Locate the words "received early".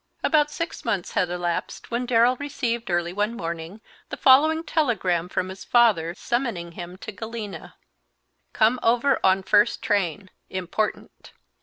2.37-3.13